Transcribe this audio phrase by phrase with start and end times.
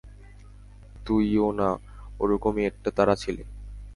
[1.05, 1.69] তুইও না
[2.19, 3.43] ওরকম- ই একটা তারা ছিলি।